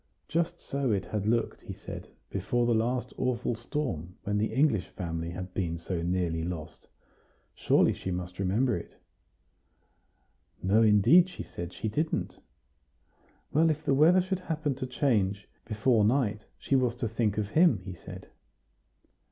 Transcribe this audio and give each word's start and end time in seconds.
Just 0.27 0.59
so 0.59 0.91
it 0.91 1.05
had 1.05 1.27
looked, 1.27 1.61
he 1.61 1.73
said, 1.73 2.07
before 2.31 2.65
the 2.65 2.73
last 2.73 3.13
awful 3.19 3.53
storm, 3.53 4.17
when 4.23 4.39
the 4.39 4.51
English 4.51 4.87
family 4.87 5.29
had 5.29 5.53
been 5.53 5.77
so 5.77 6.01
nearly 6.01 6.43
lost; 6.43 6.87
surely 7.53 7.93
she 7.93 8.09
must 8.09 8.39
remember 8.39 8.75
it? 8.75 8.97
No, 10.63 10.81
indeed, 10.81 11.29
she 11.29 11.43
said, 11.43 11.71
she 11.71 11.87
didn't. 11.87 12.39
Well, 13.53 13.69
if 13.69 13.85
the 13.85 13.93
weather 13.93 14.21
should 14.23 14.39
happen 14.39 14.73
to 14.77 14.87
change 14.87 15.47
before 15.65 16.03
night, 16.03 16.45
she 16.57 16.75
was 16.75 16.95
to 16.95 17.07
think 17.07 17.37
of 17.37 17.49
him, 17.49 17.77
he 17.85 17.93
said. 17.93 18.27